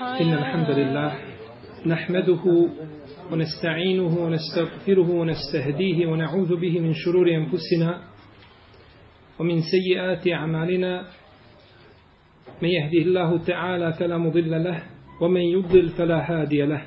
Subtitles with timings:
[0.00, 1.12] إن الحمد لله
[1.86, 2.68] نحمده
[3.32, 8.00] ونستعينه ونستغفره ونستهديه ونعوذ به من شرور أنفسنا
[9.38, 11.04] ومن سيئات أعمالنا.
[12.62, 14.82] من يهده الله تعالى فلا مضل له
[15.20, 16.82] ومن يضلل فلا هادي له.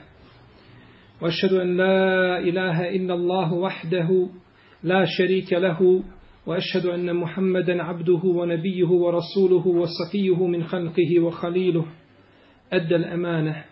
[1.21, 4.27] وأشهد أن لا إله إلا الله وحده
[4.83, 6.03] لا شريك له
[6.45, 11.85] وأشهد أن محمدا عبده ونبيه ورسوله وصفيه من خلقه وخليله.
[12.75, 13.63] أدى الأمانة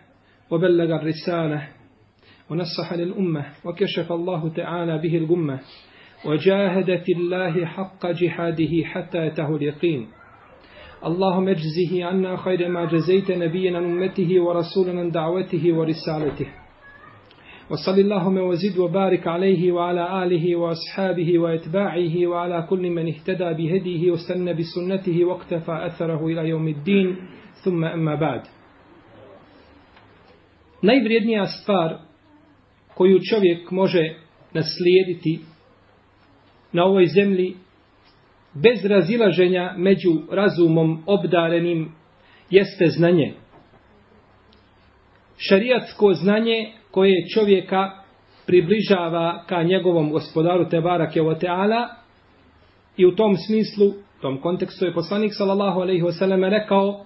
[0.50, 1.68] وبلغ الرسالة
[2.50, 5.60] ونصح للأمة وكشف الله تعالى به الغمة
[6.26, 10.06] وجاهد في الله حق جهاده حتى أتاه اليقين.
[11.06, 16.46] اللهم اجزه عنا خير ما جزيت نبينا أمته ورسولنا دعوته ورسالته.
[17.70, 24.54] وصل اللهم وزد وبارك عليه وعلى آله وأصحابه وإتباعه وعلى كل من اهتدى بهديه واستنى
[24.54, 27.16] بسنته واقتفى أثره إلى يوم الدين.
[27.64, 28.42] ثم أما بعد.
[30.82, 31.96] Najvrijednija stvar
[32.94, 34.14] koju čovjek može
[34.52, 35.40] naslijediti
[36.72, 37.56] na ovoj zemlji
[38.54, 41.92] bez razilaženja među razumom obdarenim
[42.50, 43.34] jeste znanje.
[45.36, 47.90] Šarijatsko znanje koje čovjeka
[48.46, 51.88] približava ka njegovom gospodaru Tebara Kevoteala
[52.96, 57.04] i u tom smislu, u tom kontekstu je poslanik sallallahu alaihi wasallam rekao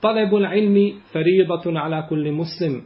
[0.00, 2.82] Talebul ilmi faridatun ala kulli muslim.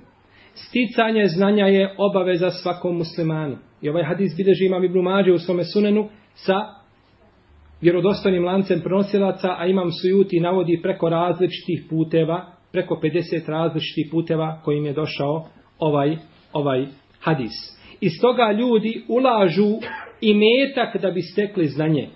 [0.55, 3.57] Sticanje znanja je obaveza svakom muslimanu.
[3.83, 6.55] I ovaj hadis bilježi imam Ibn Mađe u svome sunenu sa
[7.81, 14.87] vjerodostojnim lancem prenosilaca, a imam sujuti navodi preko različitih puteva, preko 50 različitih puteva kojim
[14.87, 15.47] je došao
[15.79, 16.17] ovaj,
[16.53, 16.87] ovaj
[17.21, 17.53] hadis.
[18.01, 19.79] Iz toga ljudi ulažu
[20.21, 22.09] i metak da bi stekli znanje.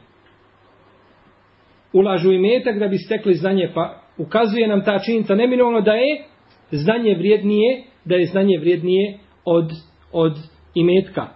[1.93, 6.25] Ulažu i metak da bi stekli znanje, pa ukazuje nam ta činjenica neminovno da je
[6.71, 9.71] znanje vrijednije, da je znanje vrijednije od,
[10.13, 10.37] od
[10.75, 11.27] imetka.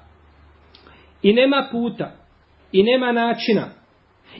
[1.22, 2.12] I nema puta,
[2.72, 3.68] i nema načina,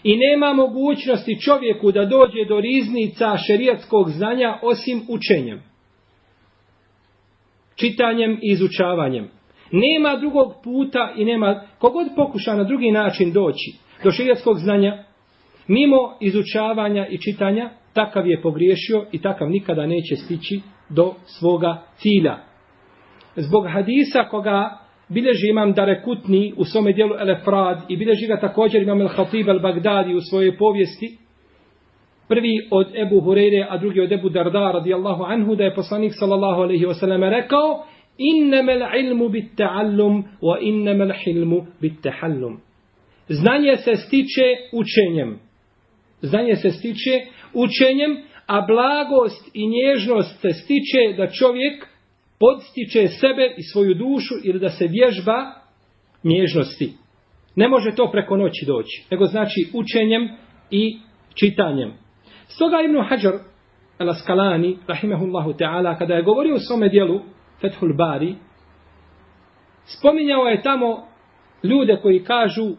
[0.03, 5.62] i nema mogućnosti čovjeku da dođe do riznica šerijatskog znanja osim učenjem.
[7.75, 9.29] Čitanjem i izučavanjem.
[9.73, 13.73] Nema drugog puta i nema, kogod pokuša na drugi način doći
[14.05, 15.05] do šerijatskog znanja,
[15.67, 22.37] mimo izučavanja i čitanja, takav je pogriješio i takav nikada neće stići do svoga cilja.
[23.37, 24.78] Zbog hadisa koga
[25.09, 30.21] bileži imam Darekutni u svome dijelu Elefrad i bileži ga također imam El-Hatib El-Bagdadi u
[30.21, 31.19] svojoj povijesti,
[32.29, 36.61] prvi od Ebu Hureyre, a drugi od Ebu Darda radijallahu anhu, da je poslanik sallallahu
[36.61, 37.84] alaihi wasallam rekao
[38.19, 42.59] innamel ilmu bit ta'allum wa innamel hilmu bit-tahallum.
[43.29, 45.39] Znanje se stiče učenjem.
[46.23, 47.21] Znanje se stiče
[47.55, 48.16] učenjem,
[48.47, 51.87] a blagost i nježnost se stiče da čovjek
[52.41, 55.53] podstiče sebe i svoju dušu ili da se vježba
[56.25, 56.93] nježnosti.
[57.56, 60.28] Ne može to preko noći doći, nego znači učenjem
[60.71, 60.99] i
[61.34, 61.93] čitanjem.
[62.49, 63.34] Stoga Ibn Hajar
[63.99, 67.21] al-Askalani, rahimehullahu ta'ala, kada je govorio u svome dijelu
[67.61, 68.34] Fethul Bari,
[69.84, 71.06] spominjao je tamo
[71.62, 72.77] ljude koji kažu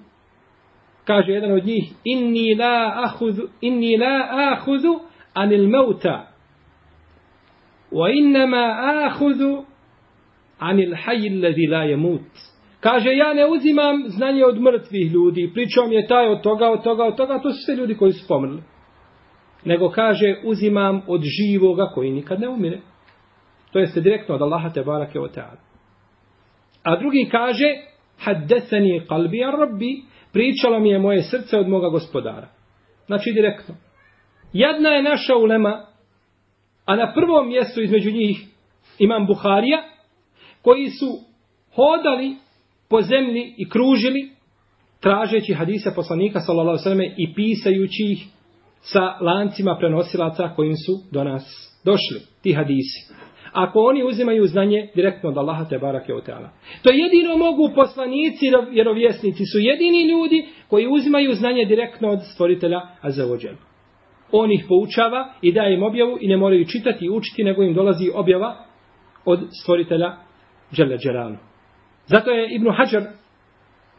[1.06, 5.00] kaže jedan od njih inni la ahudu inni la ahudu
[5.34, 6.28] anil mauta
[7.92, 8.64] wa innama
[9.06, 9.66] ahudu
[10.60, 12.30] anil hayy alladhi la yamut.
[12.80, 17.04] Kaže ja ne uzimam znanje od mrtvih ljudi pričom je taj od toga od toga
[17.04, 18.62] od toga to su sve ljudi koji su pomrli.
[19.66, 22.80] Nego kaže uzimam od živoga koji nikad ne umire.
[23.72, 25.62] To jeste direktno od Allaha te barake o ta'ala.
[26.84, 27.66] A drugi kaže
[28.20, 32.48] haddesani qalbi ar rabbi pričalo mi je moje srce od moga gospodara.
[33.06, 33.76] Znači direktno.
[34.54, 35.86] Jedna je naša ulema,
[36.86, 38.46] a na prvom mjestu između njih
[39.00, 39.84] imam Buharija,
[40.62, 41.20] koji su
[41.76, 42.36] hodali
[42.90, 44.30] po zemlji i kružili,
[45.00, 48.26] tražeći hadise poslanika, sallallahu alejhi i pisajući ih
[48.82, 51.44] sa lancima prenosilaca kojim su do nas
[51.86, 53.22] došli, ti hadisi
[53.54, 56.50] ako oni uzimaju znanje direktno od Allaha te barake od Teala.
[56.84, 63.56] To jedino mogu poslanici, vjerovjesnici su jedini ljudi koji uzimaju znanje direktno od stvoritelja Azzawajal.
[64.32, 67.74] On ih poučava i daje im objavu i ne moraju čitati i učiti, nego im
[67.74, 68.56] dolazi objava
[69.26, 70.16] od stvoritelja
[70.78, 71.38] Đele Đelanu.
[72.06, 73.04] Zato je Ibn Hajar,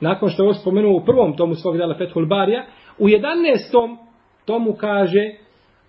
[0.00, 2.64] nakon što je ovo spomenuo u prvom tomu svog dela Fethul Barija,
[2.98, 3.96] u 11.
[4.44, 5.30] tomu kaže,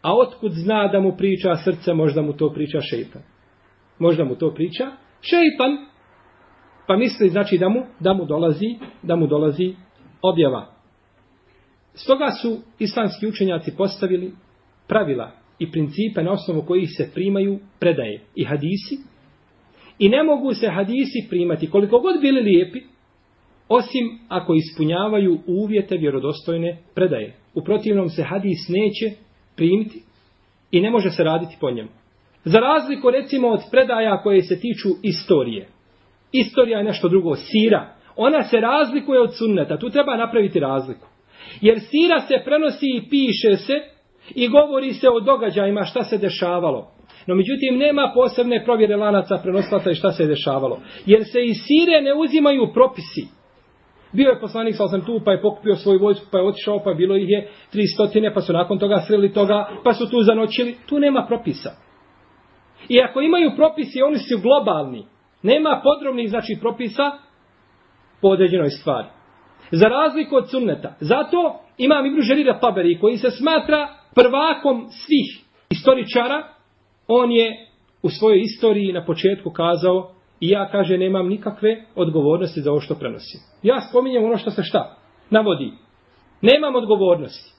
[0.01, 3.32] a otkud zna da mu priča srce, možda mu to priča šeitan
[4.00, 4.92] možda mu to priča,
[5.22, 5.78] šeitan,
[6.88, 9.75] pa misli znači da mu, da mu dolazi, da mu dolazi
[10.22, 10.74] objava.
[11.94, 14.31] Stoga su islamski učenjaci postavili
[14.88, 18.98] pravila i principe na osnovu kojih se primaju predaje i hadisi.
[20.00, 22.80] I ne mogu se hadisi primati koliko god bili lijepi,
[23.69, 27.36] osim ako ispunjavaju uvjete vjerodostojne predaje.
[27.54, 29.18] U protivnom se hadis neće
[29.56, 30.04] primiti
[30.72, 31.90] i ne može se raditi po njemu.
[32.44, 35.68] Za razliku recimo od predaja koje se tiču istorije.
[36.31, 37.95] Istorija je nešto drugo, sira.
[38.16, 41.07] Ona se razlikuje od sunneta, tu treba napraviti razliku.
[41.62, 43.74] Jer sira se prenosi i piše se
[44.36, 46.92] i govori se o događajima šta se dešavalo.
[47.28, 50.80] No međutim nema posebne provjere lanaca prenoslata i šta se je dešavalo.
[51.06, 53.28] Jer se iz sire ne uzimaju propisi.
[54.13, 57.16] Bio je poslanik, sa tu, pa je pokupio svoju vojsku, pa je otišao, pa bilo
[57.16, 60.75] ih je tri stotine, pa su nakon toga sreli toga, pa su tu zanoćili.
[60.86, 61.69] Tu nema propisa.
[62.89, 65.06] I ako imaju propisi, oni su globalni.
[65.44, 67.12] Nema podrobnih, znači, propisa
[68.21, 69.07] po određenoj stvari.
[69.71, 70.95] Za razliku od sunneta.
[71.00, 76.47] Zato imam Ibru Žerira Taberi, koji se smatra prvakom svih istoričara,
[77.07, 77.68] on je
[78.01, 82.95] u svojoj istoriji na početku kazao i ja, kaže, nemam nikakve odgovornosti za ovo što
[82.95, 83.39] prenosim.
[83.63, 84.95] Ja spominjem ono što se šta
[85.30, 85.71] navodi.
[86.41, 87.53] Nemam odgovornosti.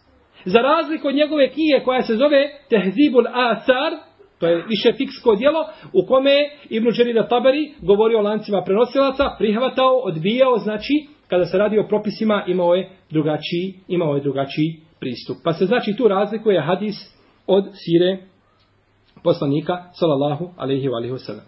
[0.44, 3.92] Za razliku od njegove knjige koja se zove Tehzibul Asar,
[4.38, 6.30] to je više fiksko dijelo, u kome
[6.70, 12.44] Ibn Đerida Tabari govorio o lancima prenosilaca, prihvatao, odbijao, znači, kada se radi o propisima,
[12.46, 15.36] imao je drugačiji, imao je drugačiji pristup.
[15.44, 16.96] Pa se znači tu razlikuje hadis
[17.46, 18.18] od sire
[19.22, 21.46] poslanika, sallallahu alejhi ve alihi wasallam.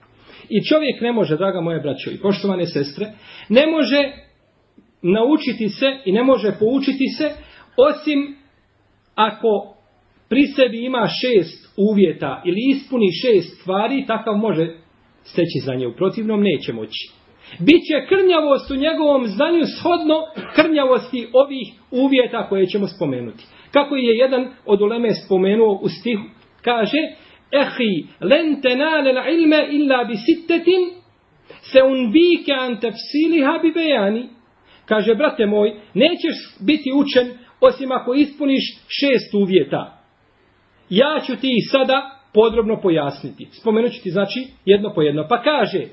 [0.49, 3.07] I čovjek ne može, draga moje braćo i poštovane sestre,
[3.49, 4.13] ne može
[5.03, 7.31] naučiti se i ne može poučiti se,
[7.77, 8.37] osim
[9.15, 9.76] ako
[10.29, 14.67] pri sebi ima šest uvjeta ili ispuni šest stvari, takav može
[15.23, 15.87] steći znanje.
[15.87, 17.11] U protivnom neće moći.
[17.59, 20.15] Biće krnjavost u njegovom znanju shodno
[20.55, 23.45] krnjavosti ovih uvjeta koje ćemo spomenuti.
[23.71, 26.23] Kako je jedan od uleme spomenuo u stihu,
[26.63, 26.99] kaže
[27.53, 30.91] Ehi, len tenale la ilme illa bi sittetin,
[31.73, 34.29] se unbike an tefsiliha bi bejani.
[34.87, 36.37] Kaže, brate moj, nećeš
[36.67, 39.96] biti učen osim ako ispuniš šest uvjeta.
[40.91, 43.49] Ja ću ti sada podrobno pojasniti.
[43.53, 45.27] Spomenut ću ti znači jedno po jedno.
[45.29, 45.87] Pa kaže,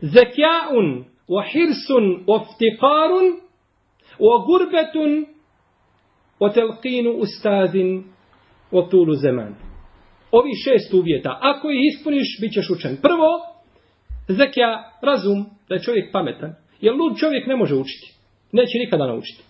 [0.00, 2.40] zekjaun, wa hirsun, wa
[4.18, 5.26] wa gurbetun,
[6.40, 8.04] wa telqinu ustazin,
[8.72, 9.54] wa tulu zeman.
[10.32, 11.38] Ovi šest uvjeta.
[11.40, 12.96] Ako ih ispuniš, bit ćeš učen.
[13.02, 13.30] Prvo,
[14.28, 16.54] zekja, razum, da je čovjek pametan.
[16.80, 18.14] Jer lud čovjek ne može učiti.
[18.52, 19.49] Neće nikada naučiti.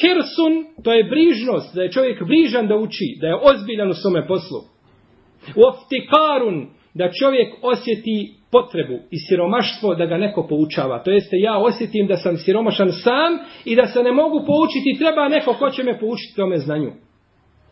[0.00, 4.26] Hirsun, to je brižnost, da je čovjek brižan da uči, da je ozbiljan u svome
[4.26, 4.60] poslu.
[5.56, 11.02] Uoftikarun, da čovjek osjeti potrebu i siromaštvo da ga neko poučava.
[11.02, 15.28] To jeste, ja osjetim da sam siromašan sam i da se ne mogu poučiti, treba
[15.28, 16.92] neko ko će me poučiti tome znanju.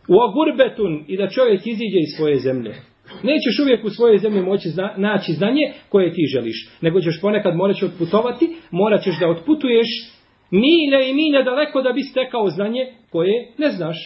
[0.07, 2.73] U ogurbetun i da čovjek iziđe iz svoje zemlje.
[3.23, 6.69] Nećeš uvijek u svojoj zemlji moći zna, naći znanje koje ti želiš.
[6.81, 9.87] Nego ćeš ponekad morat će otputovati, morat ćeš da otputuješ
[10.51, 13.97] milja i milja daleko da bi stekao znanje koje ne znaš.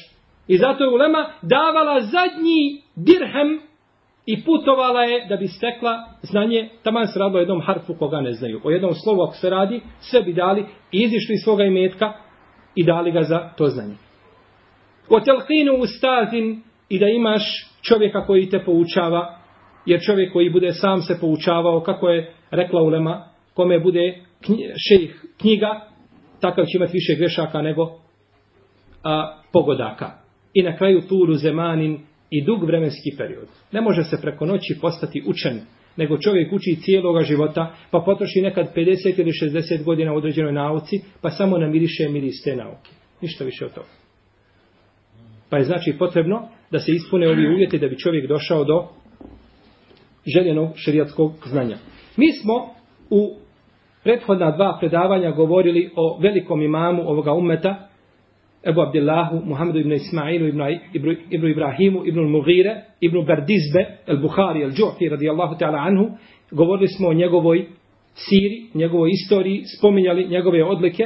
[0.48, 3.60] I zato je Ulema davala zadnji dirhem
[4.26, 8.34] i putovala je da bi stekla znanje, taman se radilo o jednom harfu koga ne
[8.34, 8.62] znaju.
[8.64, 12.14] O jednom slovu ako se radi, sve bi dali i izišli iz svoga imetka
[12.76, 13.96] i dali ga za to znanje.
[15.10, 17.44] O telkinu ustazin i da imaš
[17.82, 19.38] čovjeka koji te poučava,
[19.86, 24.20] jer čovjek koji bude sam se poučavao, kako je rekla Ulema, kome bude
[24.90, 25.82] šejh knjiga,
[26.44, 27.84] takav će imati više grešaka nego
[29.04, 30.12] a, pogodaka.
[30.54, 33.48] I na kraju turu zemanin i dug vremenski period.
[33.72, 35.62] Ne može se preko noći postati učen,
[35.98, 41.02] nego čovjek uči cijeloga života, pa potroši nekad 50 ili 60 godina u određenoj nauci,
[41.22, 42.92] pa samo namiriše miris te nauke.
[43.22, 43.94] Ništa više od toga.
[45.50, 48.88] Pa je znači potrebno da se ispune ovi uvjeti da bi čovjek došao do
[50.36, 51.78] željenog šerijatskog znanja.
[52.18, 52.54] Mi smo
[53.10, 53.43] u
[54.04, 57.76] prethodna dva predavanja govorili o velikom imamu ovoga ummeta,
[58.64, 60.62] Ebu Abdillahu, Muhammedu ibn Ismailu, ibn,
[60.94, 66.10] ibn, ibn Ibrahimu, ibn Mughire, ibn Berdizbe, el Bukhari, el Džuhti, radijallahu ta'ala anhu,
[66.52, 67.66] govorili smo o njegovoj
[68.16, 71.04] siri, njegovoj istoriji, spominjali njegove odlike,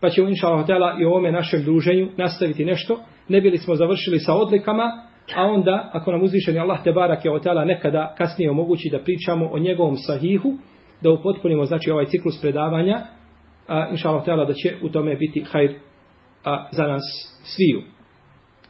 [0.00, 2.98] pa ćemo inša Allah ta'ala i o ovome našem druženju nastaviti nešto.
[3.28, 4.84] Ne bili smo završili sa odlikama,
[5.36, 8.98] a onda, ako nam uzvišeni Allah te barak je o ta'ala nekada kasnije omogući da
[8.98, 10.52] pričamo o njegovom sahihu,
[11.02, 13.00] da upotpunimo znači ovaj ciklus predavanja
[13.68, 15.74] a inša Allah da će u tome biti hajr
[16.44, 17.02] a, za nas
[17.42, 17.82] sviju.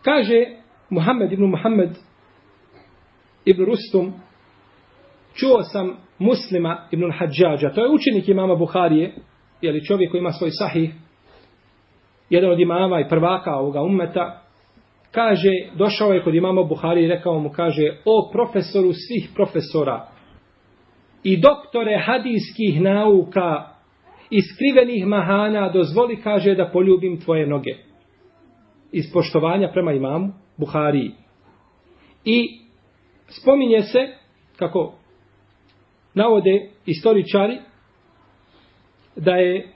[0.02, 0.44] Kaže
[0.90, 1.90] Muhammed ibn Muhammed
[3.44, 4.12] ibn Rustum
[5.34, 9.14] čuo sam muslima ibn Hadžađa, to je učenik imama Buharije,
[9.60, 10.90] je li čovjek koji ima svoj sahih,
[12.30, 14.42] jedan od imama i prvaka ovoga ummeta,
[15.10, 20.08] kaže, došao je kod imama Buhari i rekao mu, kaže, o profesoru svih profesora
[21.22, 23.66] i doktore hadijskih nauka
[24.30, 27.70] i skrivenih mahana, dozvoli, kaže, da poljubim tvoje noge.
[28.92, 31.10] Iz poštovanja prema imamu Buhariji.
[32.24, 32.60] I
[33.28, 34.08] spominje se,
[34.56, 34.94] kako
[36.14, 37.58] navode istoričari,
[39.16, 39.66] da je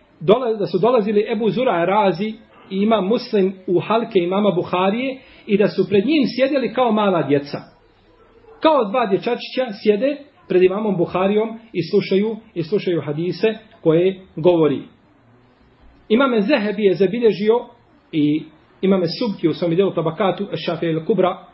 [0.59, 2.29] da su dolazili Ebu Zura Razi
[2.71, 7.23] i ima muslim u halke imama Buharije i da su pred njim sjedili kao mala
[7.23, 7.59] djeca.
[8.61, 10.17] Kao dva dječačića sjede
[10.49, 14.83] pred imamom Buharijom i slušaju, i slušaju hadise koje govori.
[16.09, 17.55] Imame Zehebi je zabilježio
[18.13, 18.43] i
[18.81, 21.47] imame Subki u svom delu tabakatu Šafe il Kubra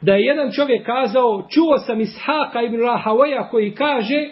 [0.00, 4.28] da je jedan čovjek kazao čuo sam Ishaka ibn Rahavaja koji kaže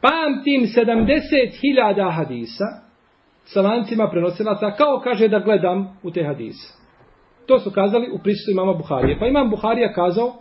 [0.00, 2.64] pamtim 70.000 hadisa
[3.44, 6.74] sa lancima prenosilaca kao kaže da gledam u te hadise.
[7.46, 9.18] To su kazali u prisutu imama Buharije.
[9.18, 10.32] Pa imam Buharija kazao,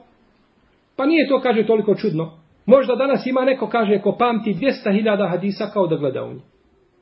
[0.95, 2.31] pa nije to kaže toliko čudno.
[2.65, 6.43] Možda danas ima neko kaže ko pamti 200.000 hadisa kao da gleda u njih.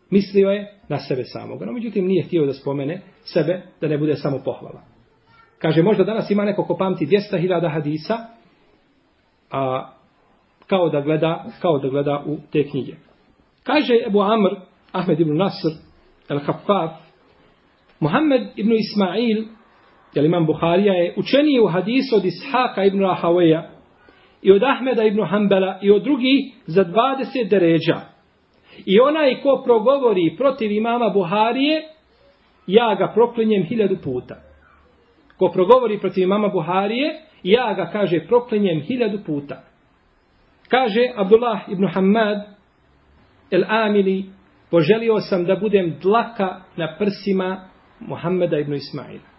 [0.09, 1.61] Mislio je na sebe samog.
[1.61, 3.01] No, međutim, nije htio da spomene
[3.33, 4.81] sebe, da ne bude samo pohvala.
[5.59, 8.17] Kaže, možda danas ima neko ko pamti 200.000 hadisa,
[9.51, 9.91] a
[10.67, 12.93] kao da gleda, kao da gleda u te knjige.
[13.63, 14.49] Kaže Ebu Amr,
[14.91, 15.71] Ahmed ibn Nasr,
[16.29, 16.91] El-Haffaf,
[17.99, 19.45] Muhammed ibn Ismail,
[20.13, 23.69] jel imam Buharija, je učeniji u hadisu od Ishaka ibn Rahaweja
[24.41, 28.01] i od Ahmeda ibn Hanbala i od drugih za 20 deređa.
[28.85, 31.81] I onaj ko progovori protiv imama Buharije,
[32.67, 34.35] ja ga proklinjem hiljadu puta.
[35.37, 39.63] Ko progovori protiv imama Buharije, ja ga, kaže, proklinjem hiljadu puta.
[40.69, 42.37] Kaže Abdullah ibn Hamad
[43.51, 44.25] el-Amili,
[44.71, 47.69] poželio sam da budem dlaka na prsima
[47.99, 49.30] Muhammeda ibn Ismaila.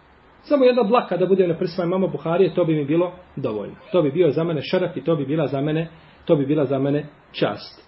[0.43, 3.75] Samo jedna dlaka da budem na prsima mama Buharije, to bi mi bilo dovoljno.
[3.91, 5.87] To bi bio za mene šaraf i to bi bila za mene,
[6.25, 7.83] to bi bila za mene čast.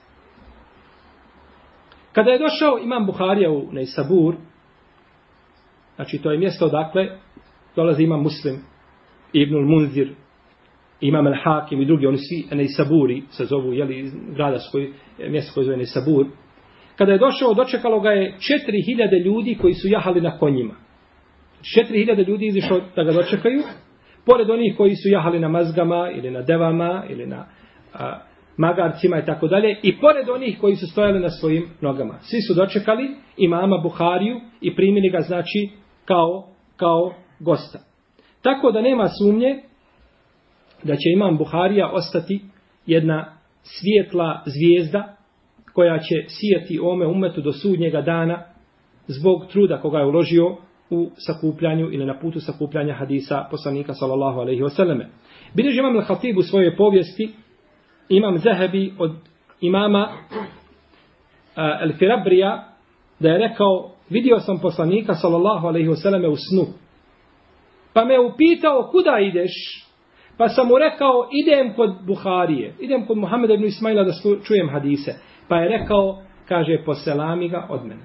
[2.14, 4.36] Kada je došao imam Buharija u Nejsabur,
[5.96, 7.08] znači to je mjesto odakle
[7.76, 8.56] dolazi imam Muslim,
[9.34, 10.10] Ibnul Munzir,
[11.02, 15.66] Imam al-Hakim i drugi, oni svi Nejsaburi se zovu, jeli, grada svoj, koji, mjesto koje
[15.66, 16.26] zove Nejsabur.
[16.96, 20.74] Kada je došao, dočekalo ga je 4000 ljudi koji su jahali na konjima.
[21.66, 23.64] 4000 ljudi izišlo da ga dočekaju,
[24.26, 27.46] pored onih koji su jahali na mazgama ili na devama ili na
[27.94, 28.20] a,
[28.58, 32.20] magarcima i tako dalje, i pored onih koji su stojali na svojim nogama.
[32.22, 35.70] Svi su dočekali imama Buhariju i primili ga znači
[36.06, 37.80] kao, kao gosta.
[38.42, 39.62] Tako da nema sumnje
[40.84, 42.42] da će imam Buharija ostati
[42.86, 45.16] jedna svijetla zvijezda
[45.74, 48.44] koja će sijati ome umetu do sudnjega dana
[49.08, 50.58] zbog truda koga je uložio
[50.90, 55.06] u sakupljanju ili na putu sakupljanja hadisa poslanika sallallahu alaihi wasallame.
[55.54, 57.34] Bileži imam Al-Hatib u svojoj povijesti
[58.10, 59.12] imam Zahebi od
[59.62, 60.48] imama uh,
[61.56, 62.64] Al-Firabrija
[63.20, 66.66] da je rekao vidio sam poslanika sallallahu alaihi wasallame u snu
[67.94, 69.86] pa me upitao kuda ideš
[70.38, 74.12] Pa sam mu rekao, idem kod Buharije, idem kod Muhammeda ibn Ismaila da
[74.44, 75.16] čujem hadise.
[75.48, 78.02] Pa je rekao, kaže, poselami ga od mene.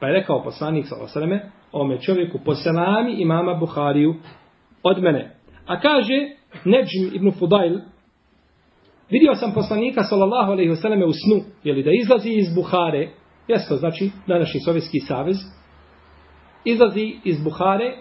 [0.00, 4.14] Pa je rekao poslanik sa osreme, ome čovjeku, poselami imama Buhariju
[4.82, 5.34] od mene.
[5.66, 6.14] A kaže,
[6.64, 7.78] Neđim ibn Fudail,
[9.10, 13.08] vidio sam poslanika sallallahu alaihi wasallam u snu, jeli da izlazi iz Buhare,
[13.48, 15.36] jesko znači današnji Sovjetski savez,
[16.64, 17.96] izlazi iz Buhare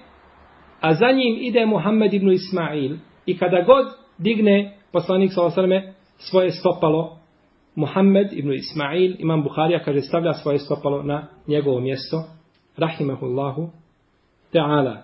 [0.82, 3.86] a za njim ide Muhammed ibn Ismail i kada god
[4.18, 7.19] digne poslanik sa osrme svoje stopalo
[7.80, 12.24] Muhammed ibn Ismail imam Buharija kaže stavlja svoje stopalo na njegovo mjesto.
[12.78, 13.70] Rahimahullahu
[14.54, 14.98] ta'ala.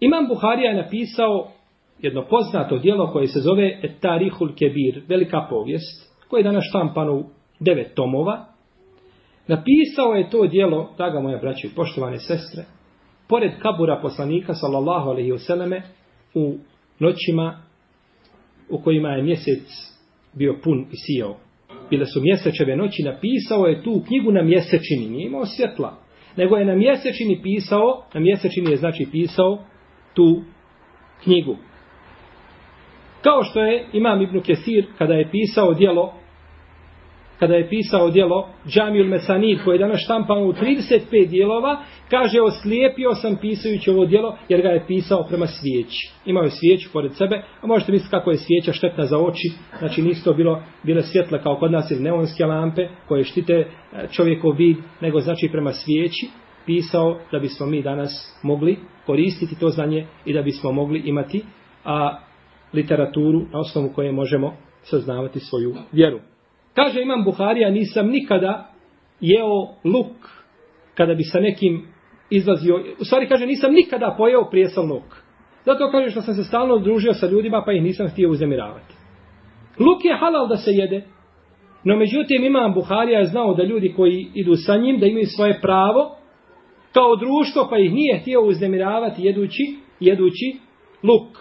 [0.00, 1.48] Imam Buharija je napisao
[1.98, 7.14] jedno poznato dijelo koje se zove Et Tarihul Kebir velika povijest koje je danas štampano
[7.14, 7.24] u
[7.60, 8.44] devet tomova.
[9.46, 12.64] Napisao je to dijelo draga moja braća i poštovane sestre
[13.28, 15.82] pored kabura poslanika sallallahu alaihi vseleme
[16.34, 16.56] u
[16.98, 17.62] noćima
[18.70, 19.62] u kojima je mjesec
[20.32, 21.49] bio pun i sijao.
[21.90, 25.98] Bile su mjesečeve noći, napisao je tu knjigu na mjesečini, nije imao svjetla,
[26.36, 29.58] nego je na mjesečini pisao, na mjesečini je znači pisao
[30.14, 30.42] tu
[31.22, 31.56] knjigu.
[33.22, 36.19] Kao što je Imam Ibn Kesir, kada je pisao dijelo
[37.40, 43.14] kada je pisao djelo Džamil Mesanid koje je danas štampano u 35 dijelova, kaže oslijepio
[43.14, 46.10] sam pisajući ovo djelo jer ga je pisao prema svijeći.
[46.26, 50.02] Imao je svijeću pored sebe, a možete misliti kako je svijeća štetna za oči, znači
[50.02, 53.66] nisu to bilo, bile svjetle kao kod nas ili neonske lampe koje štite e,
[54.10, 56.26] čovjekov vid, nego znači prema svijeći.
[56.66, 61.42] pisao da bismo mi danas mogli koristiti to znanje i da bismo mogli imati
[61.84, 62.18] a,
[62.72, 66.29] literaturu na osnovu koje možemo saznavati svoju vjeru.
[66.84, 68.72] Kaže imam Buharija, nisam nikada
[69.20, 70.16] jeo luk
[70.94, 71.86] kada bi sa nekim
[72.30, 75.16] izlazio, u stvari kaže nisam nikada pojeo prijesan luk.
[75.64, 78.94] Zato kaže što sam se stalno družio sa ljudima pa ih nisam htio uzemiravati.
[79.78, 81.02] Luk je halal da se jede,
[81.84, 85.60] no međutim imam Buharija je znao da ljudi koji idu sa njim, da imaju svoje
[85.62, 86.16] pravo,
[86.92, 90.58] kao društvo pa ih nije htio uznemiravati jedući, jedući
[91.02, 91.38] luk.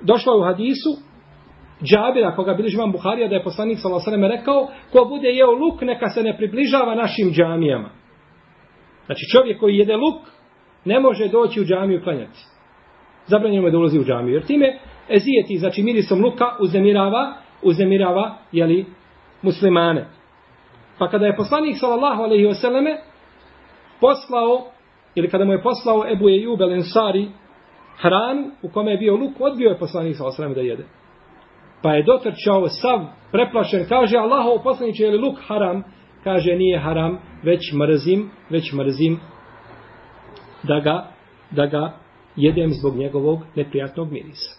[0.00, 1.13] Došlo je u hadisu
[1.82, 4.28] Džabira, koga bilježi imam Buharija, da je poslanik s.a.v.
[4.28, 7.90] rekao, ko bude jeo luk, neka se ne približava našim džamijama.
[9.06, 10.20] Znači čovjek koji jede luk,
[10.84, 12.38] ne može doći u džamiju klanjati.
[13.26, 14.78] Zabranjeno je da ulazi u džamiju, jer time
[15.08, 18.86] ezijeti, znači mirisom luka, uzemirava, uzemirava, jeli,
[19.42, 20.06] muslimane.
[20.98, 22.98] Pa kada je poslanik sallallahu alejhi ve selleme
[24.00, 24.64] poslao
[25.14, 27.28] ili kada mu je poslao Ebu Ejub el Ensari
[28.00, 31.03] hran u kome je bio luk, odbio je poslanik sallallahu alejhi ve selleme da jede.
[31.84, 33.00] Pa je dotrčao sav
[33.32, 35.82] preplašen, kaže Allahov poslaniče, je li luk haram?
[36.24, 39.20] Kaže nije haram, već mrzim, već mrzim
[40.62, 41.08] da ga
[41.50, 41.92] da ga
[42.36, 44.50] jedem zbog njegovog neprijatnog mirisa.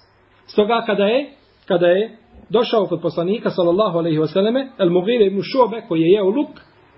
[0.45, 1.29] Stoga kada je
[1.67, 2.17] kada je
[2.49, 6.49] došao kod poslanika sallallahu alejhi ve selleme El Mughire ibn Shu'be koji je jeo luk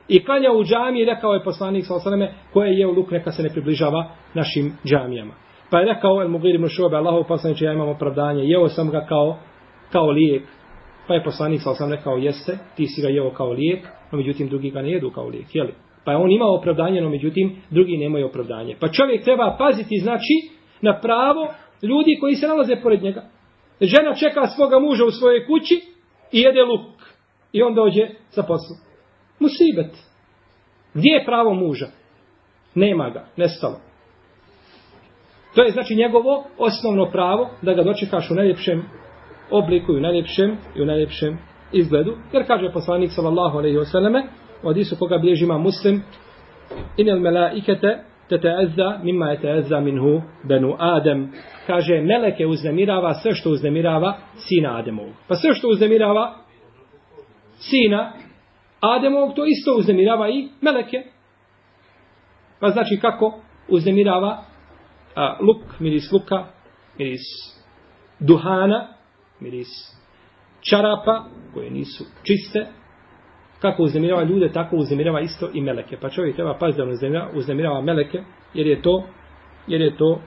[0.08, 3.12] i klanjao u džamiji rekao je poslanik sallallahu alejhi ve selleme ko je jeo luk
[3.12, 5.34] neka se ne približava našim džamijama.
[5.72, 9.06] Pa je rekao El Mughire ibn Shu'be Allahov poslanice ja imam opravdanje jeo sam ga
[9.06, 9.38] kao
[9.92, 10.44] kao lijek.
[11.08, 14.50] Pa je poslanik sa osam rekao jeste ti si ga jeo kao lijek, no međutim
[14.50, 15.74] drugi ga ne jedu kao lijek, je li?
[16.06, 18.76] Pa je on imao opravdanje, no međutim drugi nemaju opravdanje.
[18.80, 20.34] Pa čovjek treba paziti znači
[20.82, 21.54] na pravo
[21.84, 23.24] ljudi koji se nalaze pored njega.
[23.82, 25.82] Žena čeka svoga muža u svojoj kući
[26.32, 27.02] i jede luk.
[27.52, 28.76] I on dođe sa poslu.
[29.40, 29.98] Musibet.
[30.94, 31.88] Gdje je pravo muža?
[32.76, 33.28] Nema ga.
[33.38, 33.80] Nestalo.
[35.56, 38.84] To je znači njegovo osnovno pravo da ga dočekaš u najljepšem
[39.52, 41.38] oblikuju najljepšem i u najljepšem
[41.72, 42.18] izgledu.
[42.34, 44.24] Jer kaže poslanik sallallahu alaihi wasallame
[44.64, 46.04] u hadisu koga bliži ima muslim
[46.98, 51.32] inel melaikete teteazza mimma eteazza minhu benu Adem.
[51.68, 55.14] Kaže, meleke uznemirava sve što uznemirava sina Ademovog.
[55.28, 56.36] Pa sve što uznemirava
[57.58, 58.14] sina
[58.80, 61.04] Ademovog, to isto uznemirava i meleke.
[62.60, 64.44] Pa znači kako uznemirava
[65.16, 66.46] a, luk, miris luka,
[66.98, 67.22] miris
[68.20, 68.88] duhana,
[69.40, 69.68] miris
[70.62, 72.66] čarapa, koje nisu čiste,
[73.60, 75.98] kako uznemirava ljude, tako uznemirava isto i meleke.
[76.02, 78.24] Pa čovjek treba paziti da uznemirava, uznemirava meleke,
[78.54, 79.04] jer je to
[79.68, 80.22] jer je to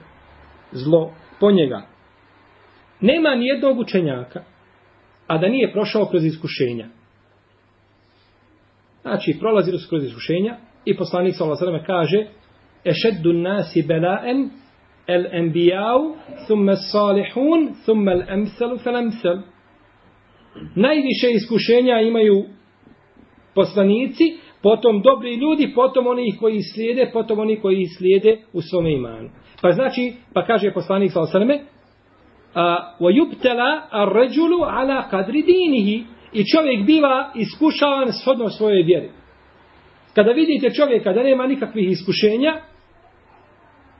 [0.71, 1.81] zlo po njega.
[3.01, 4.43] Nema ni jednog učenjaka,
[5.27, 6.87] a da nije prošao kroz iskušenja.
[9.01, 12.25] Znači, prolazili su kroz iskušenja i poslanik sa Allah kaže
[12.85, 14.49] Ešeddu nasi belaen
[15.13, 16.15] el enbijau
[16.47, 19.37] thumme salihun thumme el emselu fel emsel.
[20.75, 22.45] Najviše iskušenja imaju
[23.55, 29.29] poslanici, potom dobri ljudi, potom oni koji slijede, potom oni koji slijede u svom imanu.
[29.61, 31.59] Pa znači, pa kaže poslanik sa osrme,
[32.53, 39.09] a wa yubtala ar-rajulu ala qadri dinihi i čovjek biva iskušavan shodno svoje vjere.
[40.15, 42.53] Kada vidite čovjeka da nema nikakvih iskušenja,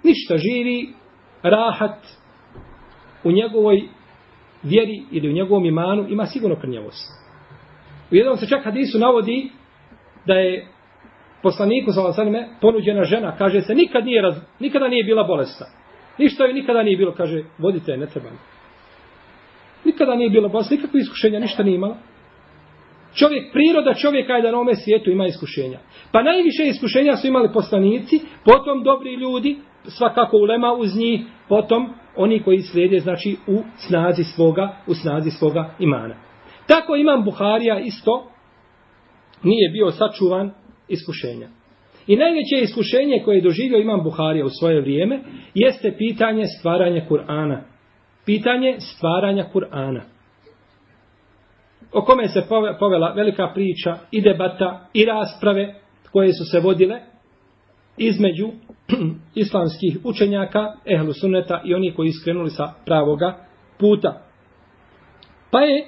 [0.04, 0.90] ništa živi,
[1.44, 1.98] rahat
[3.24, 3.82] u njegovoj
[4.64, 7.22] vjeri ili u njegovom imanu, ima sigurno krnjavost.
[8.12, 9.50] U jednom se čak hadisu navodi
[10.26, 10.68] da je
[11.44, 15.66] poslaniku sa Lasanime ponuđena žena, kaže se, nikad nije raz, nikada nije bila bolesna.
[16.18, 18.30] Ništa joj nikada nije bilo, kaže, vodite, ne treba.
[19.86, 21.98] Nikada nije bilo bolesna, nikakve iskušenja, ništa nije imala.
[23.16, 25.80] Čovjek, priroda čovjeka je da na ovome svijetu ima iskušenja.
[26.12, 32.44] Pa najviše iskušenja su imali poslanici, potom dobri ljudi, svakako ulema uz njih, potom oni
[32.44, 36.16] koji slijede, znači, u snazi svoga, u snazi svoga imana.
[36.68, 38.32] Tako imam Buharija isto
[39.44, 40.52] nije bio sačuvan
[40.88, 41.48] iskušenja.
[42.08, 45.20] I najveće iskušenje koje je doživio imam Buharija u svoje vrijeme
[45.54, 47.62] jeste pitanje stvaranja Kur'ana.
[48.26, 50.02] Pitanje stvaranja Kur'ana.
[51.94, 52.44] O kome se
[52.80, 55.76] povela velika priča i debata i rasprave
[56.12, 57.00] koje su se vodile
[57.98, 58.50] između
[59.44, 63.38] islamskih učenjaka, ehlu sunneta i oni koji iskrenuli sa pravoga
[63.80, 64.22] puta.
[65.52, 65.88] Pa je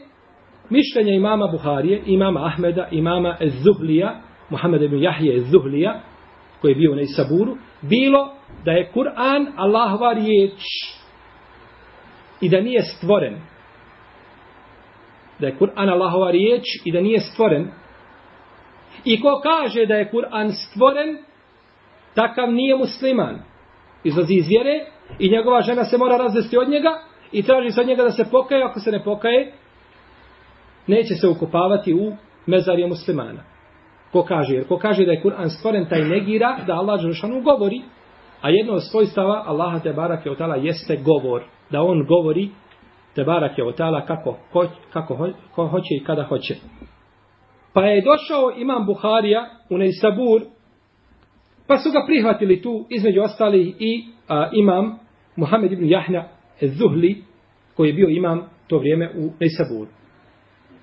[0.70, 6.02] mišljenje imama Buharije, imama Ahmeda, imama Ez-Zuhlija, Muhammed ibn Jahije Ez-Zuhlija,
[6.62, 8.34] koji je bio na Isaburu, bilo
[8.66, 10.60] da je Kur'an Allahova riječ
[12.42, 13.42] i da nije stvoren.
[15.40, 17.68] Da je Kur'an Allahova riječ i da nije stvoren.
[19.06, 21.18] I ko kaže da je Kur'an stvoren,
[22.16, 23.40] takav nije musliman.
[24.04, 24.86] Izlazi iz vjere
[25.20, 26.90] i njegova žena se mora razvesti od njega
[27.32, 29.54] i traži se od njega da se pokaje, ako se ne pokaje,
[30.88, 33.44] neće se ukopavati u mezarje muslimana.
[34.12, 34.56] Ko kaže?
[34.56, 37.82] Jer ko kaže da je Kur'an stvoren, taj negira da Allah Đelšanu govori.
[38.42, 41.44] A jedno od svojstava Allaha te barake od tala jeste govor.
[41.70, 42.50] Da on govori
[43.16, 46.56] te barake od tala kako, ho, kako ho, ko hoće i kada hoće.
[47.74, 50.42] Pa je došao imam Buharija u Neisabur,
[51.68, 55.00] pa su ga prihvatili tu, između ostali i a, imam
[55.36, 56.28] Muhammed ibn Jahna
[56.62, 57.24] Zuhli,
[57.76, 59.90] koji je bio imam to vrijeme u Nisaburu.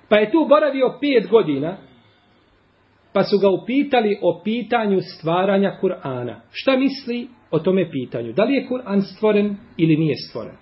[0.09, 1.77] Pa je tu boravio pet godina,
[3.13, 6.35] pa su ga upitali o pitanju stvaranja Kur'ana.
[6.51, 8.33] Šta misli o tome pitanju?
[8.33, 10.55] Da li je Kur'an stvoren ili nije stvoren?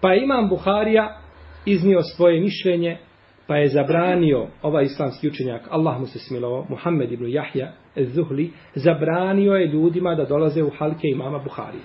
[0.00, 1.20] Pa je imam Buharija
[1.66, 2.98] iznio svoje mišljenje,
[3.46, 9.52] pa je zabranio ovaj islamski učenjak, Allah mu se smilovao, Muhammed ibn Jahja Zuhli, zabranio
[9.52, 11.78] je ljudima da dolaze u halke imama Buhari.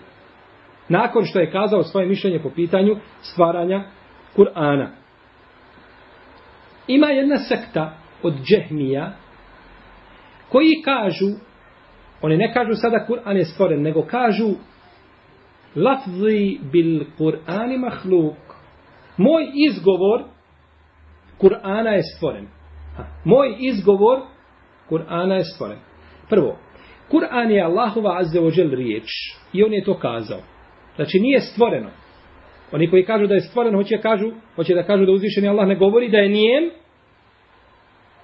[0.89, 3.84] Nakon što je kazao svoje mišljenje po pitanju stvaranja
[4.36, 4.88] Kur'ana.
[6.88, 9.12] Ima jedna sekta od džehmija
[10.50, 11.50] koji kažu
[12.22, 14.50] oni ne kažu sada Kur'an je stvoren nego kažu
[15.76, 18.38] lafzi bil Kur'ani mahluk
[19.17, 20.24] moj izgovor
[21.41, 22.47] Kur'ana je stvoren
[22.97, 23.04] ha.
[23.25, 24.19] moj izgovor
[24.89, 25.78] Kur'ana je stvoren
[26.30, 26.58] prvo
[27.12, 29.10] Kur'an je Allahova azzeođel riječ
[29.54, 30.39] i on je to kazao
[30.95, 31.89] znači nije stvoreno
[32.71, 35.75] oni koji kažu da je stvoreno hoće, kažu, hoće da kažu da uzvišeni Allah ne
[35.75, 36.69] govori da je nijem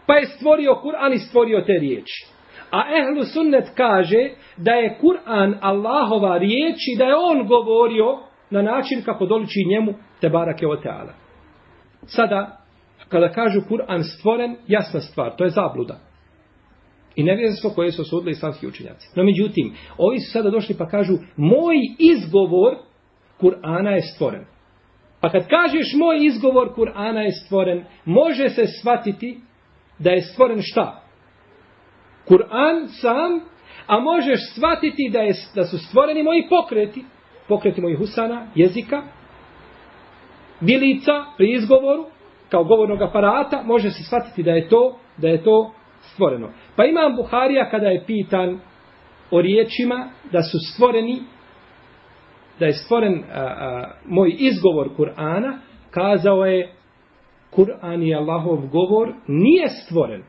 [0.05, 2.27] pa je stvorio Kur'an i stvorio te riječi.
[2.71, 8.17] A ehlu sunnet kaže da je Kur'an Allahova riječ i da je on govorio
[8.49, 11.13] na način kako doliči njemu te barake o teala.
[12.05, 12.57] Sada,
[13.15, 15.99] kada kažu Kur'an stvoren, jasna stvar, to je zabluda.
[17.15, 19.07] I nevjezenstvo koje su osudili islamski učinjaci.
[19.15, 22.75] No međutim, ovi su sada došli pa kažu, moj izgovor
[23.41, 24.45] Kur'ana je stvoren.
[25.21, 29.39] Pa kad kažeš moj izgovor Kur'ana je stvoren, može se shvatiti
[29.99, 31.03] da je stvoren šta?
[32.27, 33.39] Kur'an sam,
[33.87, 37.05] a možeš shvatiti da, je, da su stvoreni moji pokreti,
[37.47, 39.03] pokreti mojih usana, jezika,
[40.59, 42.14] bilica pri izgovoru,
[42.49, 46.49] kao govornog aparata, može se shvatiti da je to, da je to stvoreno.
[46.75, 48.59] Pa imam Buharija kada je pitan
[49.31, 51.19] o riječima da su stvoreni,
[52.59, 55.57] da je stvoren a, a, moj izgovor Kur'ana,
[55.91, 56.73] kazao je
[57.55, 60.23] Kur'an i Allahov govor nije stvoren.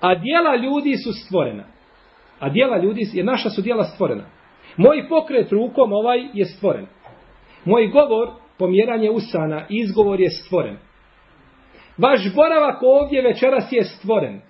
[0.00, 1.64] A dijela ljudi su stvorena.
[2.40, 4.24] A dijela ljudi, je naša su dijela stvorena.
[4.76, 6.86] Moj pokret rukom ovaj je stvoren.
[7.64, 10.76] Moj govor, pomjeranje usana, izgovor je stvoren.
[11.98, 14.40] Vaš boravak ovdje večeras je stvoren.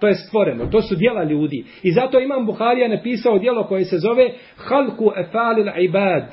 [0.00, 0.66] To je stvoreno.
[0.66, 1.64] To su djela ljudi.
[1.82, 6.24] I zato imam Buharija napisao djelo koje se zove Halku efalil ibad.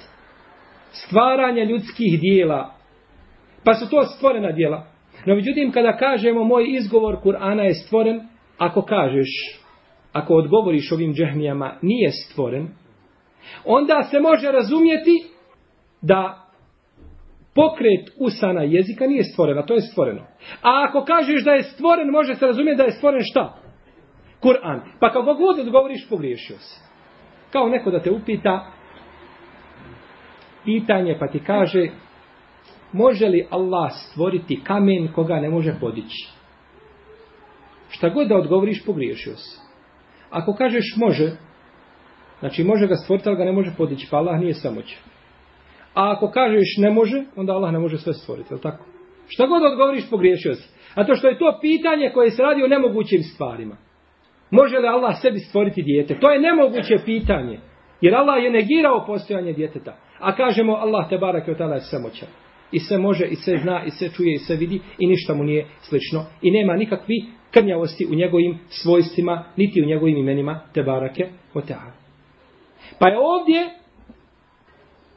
[0.91, 2.73] Stvaranje ljudskih dijela.
[3.65, 4.85] Pa su to stvorena djela.
[5.25, 8.21] No međutim, kada kažemo moj izgovor Kur'ana je stvoren,
[8.57, 9.29] ako kažeš,
[10.13, 12.67] ako odgovoriš ovim džehmijama nije stvoren,
[13.65, 15.23] onda se može razumjeti
[16.01, 16.48] da
[17.55, 20.21] pokret usana jezika nije stvorena, to je stvoreno.
[20.61, 23.53] A ako kažeš da je stvoren, može se razumjeti da je stvoren šta?
[24.41, 24.79] Kur'an.
[24.99, 26.81] Pa kako god odgovoriš, pogriješio si.
[27.51, 28.71] Kao neko da te upita
[30.65, 31.89] pitanje pa ti kaže
[32.91, 36.29] može li Allah stvoriti kamen koga ne može podići?
[37.89, 39.59] Šta god da odgovoriš, pogriješio si.
[40.29, 41.31] Ako kažeš može,
[42.39, 44.99] znači može ga stvoriti, ali ga ne može podići, pa Allah nije samoćan.
[45.93, 48.85] A ako kažeš ne može, onda Allah ne može sve stvoriti, je tako?
[49.27, 50.69] Šta god odgovoriš, pogriješio si.
[50.95, 53.75] A to što je to pitanje koje se radi o nemogućim stvarima.
[54.51, 56.19] Može li Allah sebi stvoriti dijete?
[56.19, 57.59] To je nemoguće pitanje.
[58.01, 59.97] Jer Allah je negirao postojanje djeteta.
[60.19, 62.29] A kažemo Allah te barak je od tada samoćan
[62.71, 65.43] i sve može i sve zna i sve čuje i sve vidi i ništa mu
[65.43, 71.27] nije slično i nema nikakvi krnjavosti u njegovim svojstvima niti u njegovim imenima te barake
[71.53, 71.91] o teala.
[72.99, 73.78] Pa je ovdje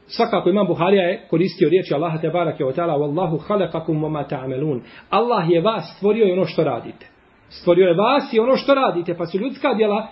[0.07, 4.81] svakako imam Buharija je koristio riječi Allaha te barake o teala wallahu khalaqakum wa ta'amelun.
[5.09, 7.05] Allah je vas stvorio i ono što radite.
[7.49, 10.07] Stvorio je vas i ono što radite pa su ljudska djela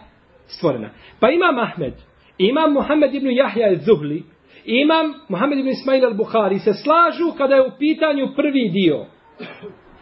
[0.47, 0.89] stvorena.
[1.19, 1.93] Pa imam Ahmed,
[2.37, 4.23] imam Muhammed ibn Jahja al-Zuhli,
[4.65, 9.05] Imam Muhammed ibn Ismail al-Bukhari se slažu kada je u pitanju prvi dio.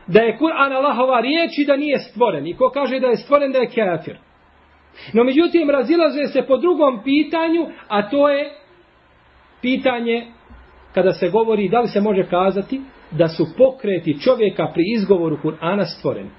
[0.07, 2.47] Da je Kur'an Allahova riječ i da nije stvoren.
[2.47, 4.17] I ko kaže da je stvoren da je kafir.
[5.13, 8.51] No međutim razilaze se po drugom pitanju, a to je
[9.61, 10.25] pitanje
[10.93, 15.85] kada se govori da li se može kazati da su pokreti čovjeka pri izgovoru Kur'ana
[15.97, 16.29] stvoreni.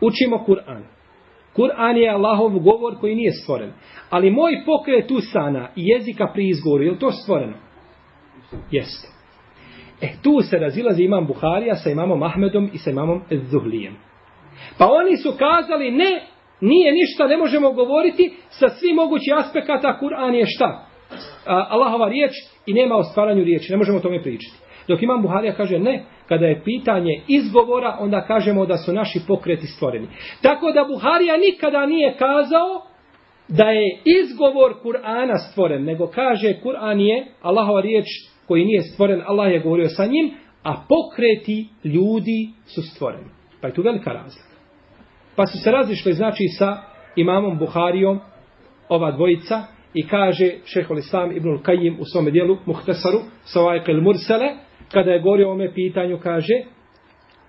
[0.00, 0.82] Učimo Kur'an.
[1.56, 3.72] Kur'an je Allahov govor koji nije stvoren.
[4.10, 7.56] Ali moj pokret usana i jezika pri izgovoru, je li to stvoreno?
[8.70, 9.08] Jeste.
[10.00, 13.96] E, tu se razilazi imam Buharija sa imamom Ahmedom i sa imamom Zuhlijem.
[14.78, 16.26] Pa oni su kazali, ne,
[16.60, 20.89] nije ništa, ne možemo govoriti sa svim mogućih aspekata, Kur'an je šta?
[21.46, 22.32] Allahova riječ
[22.66, 24.56] i nema o stvaranju riječi, ne možemo o tome pričati.
[24.88, 29.66] Dok imam Buharija kaže ne, kada je pitanje izgovora, onda kažemo da su naši pokreti
[29.66, 30.08] stvoreni.
[30.42, 32.82] Tako da Buharija nikada nije kazao
[33.48, 38.06] da je izgovor Kur'ana stvoren, nego kaže Kur'an je Allahova riječ
[38.48, 43.30] koji nije stvoren, Allah je govorio sa njim, a pokreti ljudi su stvoreni.
[43.60, 44.56] Pa je tu velika razlika.
[45.36, 46.76] Pa su se razišli znači sa
[47.16, 48.20] imamom Buharijom,
[48.88, 49.62] ova dvojica,
[49.94, 54.50] i kaže šehol Islam ibnul Kajim u svome dijelu, Muhtesaru, Savajkel Mursale,
[54.92, 56.54] kada je govorio o ome pitanju, kaže,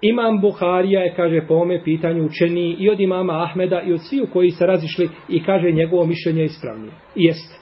[0.02, 4.28] Imam Buharija je, kaže, po ome pitanju učeni i od imama Ahmeda i od sviju
[4.34, 6.92] koji se razišli i kaže njegovo mišljenje ispravnije.
[7.16, 7.56] I jeste.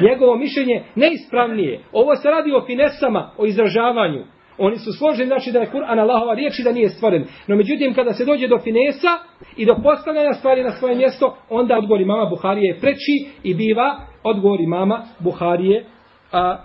[0.00, 1.80] Njegovo mišljenje neispravnije.
[1.92, 4.24] Ovo se radi o finesama, o izražavanju.
[4.58, 7.24] Oni su složeni, znači da je Kur'an Allahova riječ i da nije stvoren.
[7.46, 9.08] No međutim, kada se dođe do finesa
[9.56, 13.96] i do postavljanja stvari na svoje mjesto, onda odgovor imama Buharije je preči i biva
[14.22, 15.84] odgovor imama Buharije
[16.32, 16.62] a,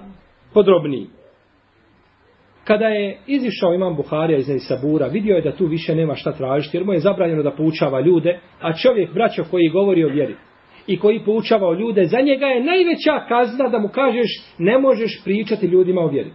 [0.53, 1.07] podrobniji.
[2.63, 6.77] Kada je izišao imam Buharija iz Sabura, vidio je da tu više nema šta tražiti,
[6.77, 10.35] jer mu je zabranjeno da poučava ljude, a čovjek, braćo, koji govori o vjeri
[10.87, 15.21] i koji poučava o ljude, za njega je najveća kazna da mu kažeš ne možeš
[15.23, 16.31] pričati ljudima o vjeri.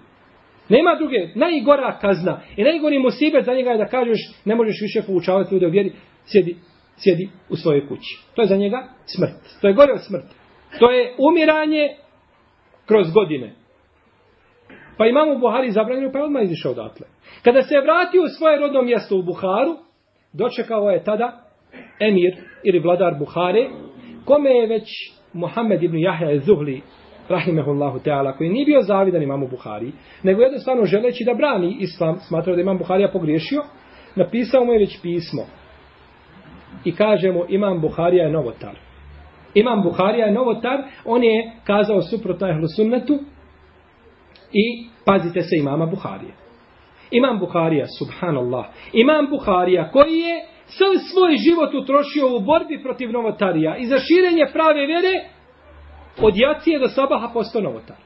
[0.70, 5.06] Nema druge, najgora kazna i najgori musibet za njega je da kažeš ne možeš više
[5.06, 5.92] poučavati ljude u vjeri,
[6.24, 6.56] sjedi,
[6.96, 8.18] sjedi u svojoj kući.
[8.34, 9.60] To je za njega smrt.
[9.60, 10.34] To je gore od smrti.
[10.78, 11.88] To je umiranje
[12.86, 13.52] kroz godine.
[14.96, 17.06] Pa imamo u Buhari zabranjeno, pa je odmah izišao odatle.
[17.42, 19.76] Kada se je vratio u svoje rodno mjesto u Buharu,
[20.32, 21.50] dočekao je tada
[22.00, 23.68] emir ili vladar Buhare,
[24.24, 24.88] kome je već
[25.32, 26.82] Muhammed ibn Jahja Zuhli,
[27.30, 32.56] rahimehullahu ta'ala, koji nije bio zavidan imamu Buhari, nego jednostavno želeći da brani islam, smatrao
[32.56, 33.62] da imam Buharija pogriješio,
[34.16, 35.42] napisao mu je već pismo.
[36.84, 38.76] I kaže mu, imam Buharija je novotar.
[39.54, 43.18] Imam Buharija je novotar, on je kazao suprotno ehlu sunnetu
[44.52, 46.32] i pazite se imama Buharije.
[47.10, 53.76] Imam Buharija, subhanallah, imam Buharija koji je sav svoj život utrošio u borbi protiv novotarija
[53.76, 55.14] i za širenje prave vere,
[56.22, 57.96] od jacije do sabaha postao novotar.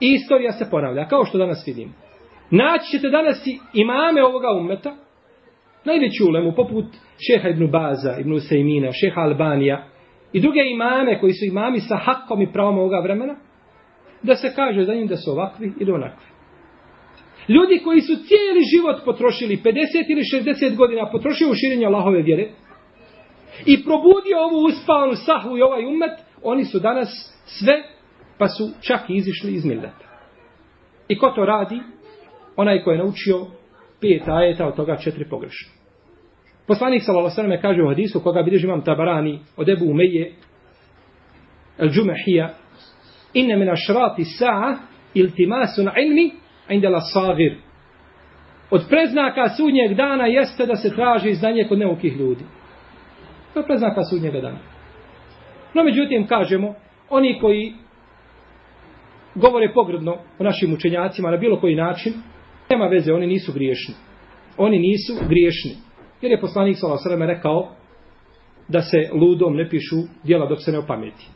[0.00, 1.92] I istorija se ponavlja, kao što danas vidimo.
[2.50, 4.96] Naći ćete danas i imame ovoga umeta,
[5.84, 6.84] najveću ulemu, poput
[7.26, 9.84] šeha Ibn Baza, Ibn Sejmina, šeha Albanija,
[10.32, 13.36] i druge imame koji su imami sa hakom i pravom ovoga vremena,
[14.22, 16.26] da se kaže za njim da su ovakvi ili onakvi.
[17.48, 19.72] Ljudi koji su cijeli život potrošili, 50
[20.08, 22.50] ili 60 godina potrošili u širenju Allahove vjere,
[23.66, 27.08] i probudio ovu uspavanu sahu i ovaj umet, oni su danas
[27.44, 27.82] sve,
[28.38, 30.06] pa su čak i izišli iz milleta.
[31.08, 31.80] I ko to radi?
[32.56, 33.46] Onaj ko je naučio
[34.00, 35.72] pet ajeta, od toga četiri pogrešno.
[36.66, 37.60] Poslanik s.a.v.
[37.62, 40.32] kaže u hadisu, koga bilježi imam tabarani, od Ebu Umeje,
[41.78, 42.54] el džumehija,
[43.34, 44.76] inne mena šrati sa'a,
[45.14, 46.30] iltimasu na ilmi,
[46.68, 47.56] indela sagir.
[48.70, 52.44] Od preznaka sudnjeg dana jeste da se traži znanje kod neukih ljudi.
[53.54, 54.58] To je preznaka sudnjeg dana.
[55.76, 56.74] No, međutim, kažemo,
[57.10, 57.72] oni koji
[59.34, 62.12] govore pogrdno o našim učenjacima na bilo koji način,
[62.70, 63.94] nema veze, oni nisu griješni.
[64.56, 65.70] Oni nisu griješni.
[66.22, 67.26] Jer je poslanik s.a.v.
[67.26, 67.68] rekao
[68.68, 71.26] da se ludom ne pišu djela dok se ne opameti.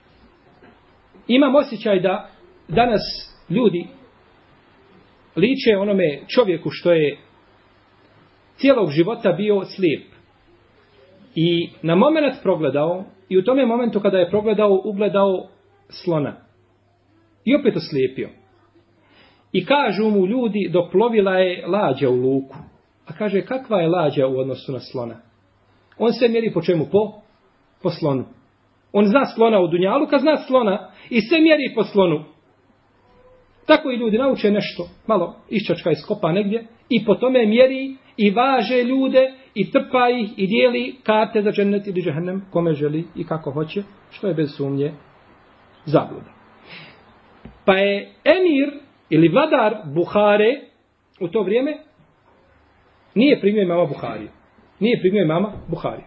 [1.29, 2.31] Imam osjećaj da
[2.68, 3.00] danas
[3.50, 3.87] ljudi
[5.37, 7.18] liče onome čovjeku što je
[8.57, 10.03] cijelog života bio slijep.
[11.35, 15.47] I na moment progledao, i u tome momentu kada je progledao, ugledao
[15.88, 16.33] slona.
[17.45, 18.29] I opet oslijepio.
[19.53, 22.57] I kažu mu ljudi, doplovila je lađa u luku.
[23.07, 25.16] A kaže, kakva je lađa u odnosu na slona?
[25.99, 26.87] On se mjeri po čemu?
[26.93, 27.12] Po,
[27.83, 28.25] po slonu.
[28.93, 32.25] On zna slona u dunjalu, kad zna slona i se mjeri po slonu.
[33.71, 38.83] Tako i ljudi nauče nešto, malo iščačka iskopa negdje i po tome mjeri i važe
[38.85, 43.51] ljude i trpa ih i dijeli karte za džennet ili džehennem kome želi i kako
[43.51, 44.93] hoće, što je bez sumnje
[45.85, 46.31] zabluda.
[47.65, 48.81] Pa je emir
[49.11, 50.61] ili vladar Buhare
[51.21, 51.79] u to vrijeme
[53.15, 54.29] nije primio imama Buhari.
[54.81, 56.03] Nije primio mama Buhari.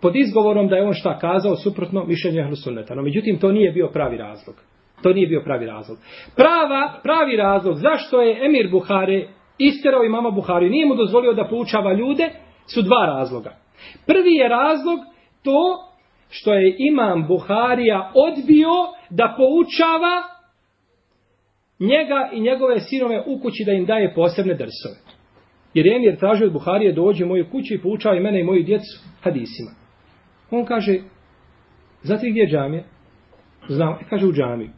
[0.00, 2.94] Pod izgovorom da je on šta kazao suprotno mišljenje Ahlusunneta.
[2.94, 4.56] No međutim to nije bio pravi razlog.
[5.02, 5.98] To nije bio pravi razlog.
[6.36, 11.48] Prava, pravi razlog zašto je emir Buhare isterao i mama Buhari nije mu dozvolio da
[11.48, 12.30] poučava ljude
[12.66, 13.56] su dva razloga.
[14.06, 14.98] Prvi je razlog
[15.42, 15.88] to
[16.30, 18.72] što je imam Buharija odbio
[19.10, 20.22] da poučava
[21.80, 24.96] njega i njegove sinove u kući da im daje posebne drsove.
[25.74, 28.44] Jer je Emir tražio od Buharije dođe u moju kuću i poučava i mene i
[28.44, 29.70] moju djecu hadisima.
[30.50, 30.98] On kaže,
[32.02, 32.82] znate gdje je džamija?
[33.68, 34.70] Znam, e, kaže u džamiju.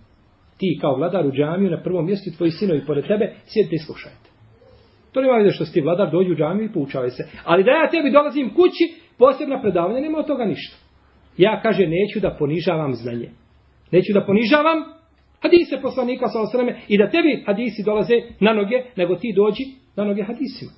[0.60, 4.28] Ti kao vladar u džamiju na prvom mjestu tvoji sinovi pored tebe, sjedite i slušajte.
[5.12, 7.22] To nema veze što si ti vladar, dođu u džamiju i poučavaj se.
[7.44, 8.84] Ali da ja tebi dolazim kući,
[9.18, 10.76] posebna predavanja, nema od toga ništa.
[11.36, 13.30] Ja, kaže, neću da ponižavam znanje.
[13.90, 14.78] Neću da ponižavam
[15.42, 19.64] hadise poslanika sa osreme i da tebi hadisi dolaze na noge, nego ti dođi
[19.96, 20.70] na noge hadisima.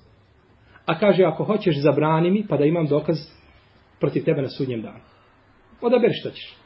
[0.86, 3.16] A kaže, ako hoćeš, zabrani mi, pa da imam dokaz
[4.00, 5.00] protiv tebe na sudnjem danu.
[5.80, 6.61] Odaberi što ćeš.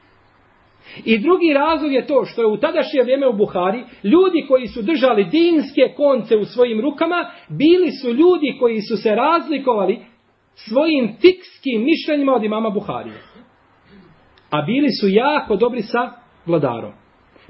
[1.04, 4.82] I drugi razlog je to što je u tadašnje vrijeme u Buhari ljudi koji su
[4.82, 9.98] držali dinske konce u svojim rukama bili su ljudi koji su se razlikovali
[10.54, 13.16] svojim fikskim mišljenjima od imama Buharije.
[14.50, 16.10] A bili su jako dobri sa
[16.46, 16.92] vladarom.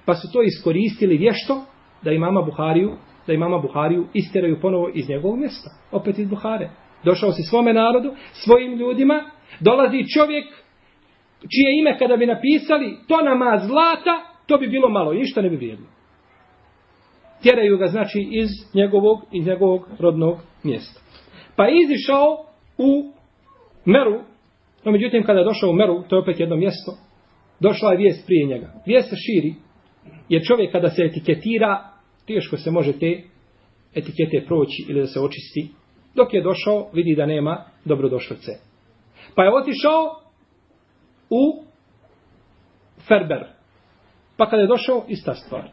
[0.05, 1.64] Pa su to iskoristili vješto
[2.03, 2.92] da imama Buhariju,
[3.27, 5.70] da imama Buhariju isteraju ponovo iz njegovog mjesta.
[5.92, 6.70] Opet iz Buhare.
[7.05, 10.65] Došao si svome narodu, svojim ljudima, dolazi čovjek
[11.52, 14.14] čije ime kada bi napisali to nama zlata,
[14.46, 15.88] to bi bilo malo, ništa ne bi vrijedilo.
[17.42, 21.00] Tjeraju ga znači iz njegovog, iz njegovog rodnog mjesta.
[21.56, 22.44] Pa je izišao
[22.78, 23.12] u
[23.85, 24.20] Meru,
[24.85, 26.92] no međutim kada je došao u Meru, to je opet jedno mjesto,
[27.61, 28.72] došla je vijest prije njega.
[28.87, 29.54] Vijest se širi,
[30.28, 31.90] jer čovjek kada se etiketira,
[32.26, 33.22] teško se može te
[33.94, 35.68] etikete proći ili da se očisti.
[36.14, 38.52] Dok je došao, vidi da nema dobrodošlice.
[39.35, 40.25] Pa je otišao
[41.30, 41.64] u
[43.08, 43.46] Ferber.
[44.36, 45.68] Pa kada je došao, ista stvar.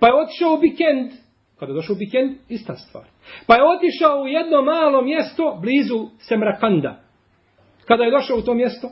[0.00, 1.10] Pa je otišao u Bikend.
[1.58, 3.04] Kada je došao u Bikend, ista stvar.
[3.46, 7.00] Pa je otišao u jedno malo mjesto blizu Semrakanda.
[7.84, 8.88] Kada je došao u to mjesto,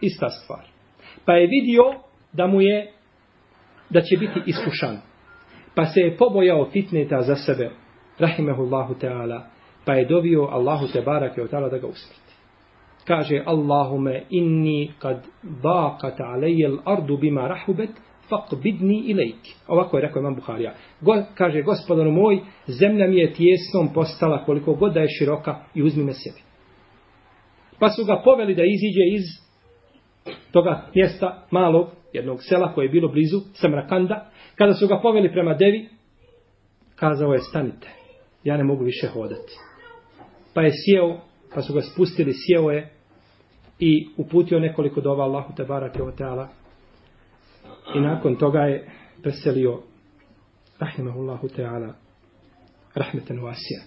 [0.00, 0.66] ista stvar.
[1.24, 1.82] Pa je vidio
[2.32, 2.92] da mu je,
[3.90, 4.98] da će biti iskušan.
[5.74, 7.70] Pa se je pobojao fitneta za sebe,
[8.18, 9.40] rahimehullahu ta'ala,
[9.84, 12.21] pa je dovio Allahu te barake od da ga usmrti
[13.06, 17.90] kaže Allahume inni kad baqat alayya al-ardu bima rahubet
[18.28, 19.42] faqbidni ilayk.
[19.68, 20.74] Ovako je rekao Imam Buharija.
[21.00, 25.82] Go, kaže gospodar moj, zemlja mi je tjesnom postala koliko god da je široka i
[25.82, 26.40] uzmi me sebi.
[27.78, 29.24] Pa su ga poveli da iziđe iz
[30.52, 34.30] toga mjesta malog, jednog sela koje je bilo blizu Samrakanda.
[34.56, 35.88] Kada su ga poveli prema Devi,
[36.96, 37.88] kazao je stanite,
[38.44, 39.52] ja ne mogu više hodati.
[40.54, 42.90] Pa je sjeo pa su ga spustili, sjeo je
[43.78, 46.48] i uputio nekoliko dova Allahu te barake o teala.
[47.94, 48.90] I nakon toga je
[49.22, 49.82] preselio
[50.78, 51.94] rahimahullahu teala
[52.94, 53.80] rahmeten vasija.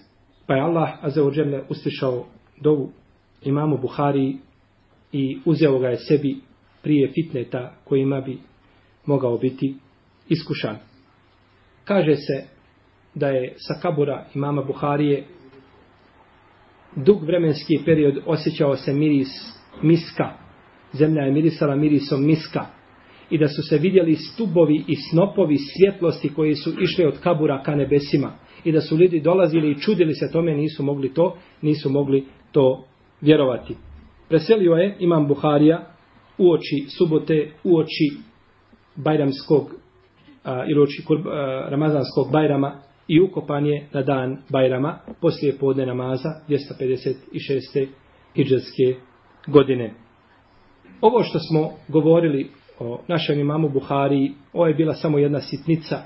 [0.46, 2.26] Pa je Allah azeođele uslišao
[2.60, 2.90] dovu
[3.42, 4.36] imamu Buhari
[5.12, 6.36] i uzeo ga je sebi
[6.82, 8.38] prije fitneta kojima bi
[9.06, 9.76] mogao biti
[10.28, 10.76] iskušan.
[11.84, 12.44] Kaže se
[13.14, 15.24] da je sa kabura imama Buharije
[16.96, 19.28] dug vremenski period osjećao se miris
[19.82, 20.30] miska.
[20.92, 22.66] Zemlja je mirisala mirisom miska.
[23.30, 27.74] I da su se vidjeli stubovi i snopovi svjetlosti koji su išli od kabura ka
[27.74, 28.32] nebesima.
[28.64, 32.84] I da su ljudi dolazili i čudili se tome, nisu mogli to, nisu mogli to
[33.20, 33.74] vjerovati.
[34.28, 35.86] Preselio je imam Buharija
[36.38, 38.10] u oči subote, u oči
[38.96, 39.74] bajramskog
[40.68, 41.02] ili oči
[41.70, 47.86] ramazanskog bajrama i ukopan je na dan Bajrama poslije podne namaza 256.
[48.34, 48.94] hijđarske
[49.46, 49.94] godine.
[51.00, 55.96] Ovo što smo govorili o našem imamu Buhari, ovo je bila samo jedna sitnica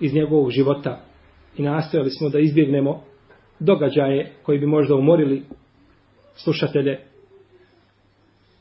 [0.00, 1.00] iz njegovog života
[1.56, 3.02] i nastojali smo da izbjegnemo
[3.60, 5.42] događaje koji bi možda umorili
[6.34, 6.98] slušatelje